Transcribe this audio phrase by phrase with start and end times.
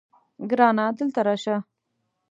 [0.49, 1.55] ګرانه دلته راشه